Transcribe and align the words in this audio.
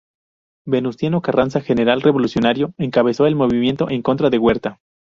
Venustiano 0.65 1.21
Carranza, 1.21 1.61
general 1.61 2.01
revolucionario 2.01 2.73
encabezó 2.79 3.27
el 3.27 3.35
movimiento 3.35 3.87
en 3.91 4.01
contra 4.01 4.31
de 4.31 4.39
Huerta. 4.39 4.79